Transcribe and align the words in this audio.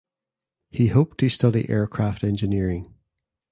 He 0.71 0.87
hoped 0.87 1.19
to 1.19 1.29
study 1.29 1.69
aircraft 1.69 2.23
engineering. 2.23 2.95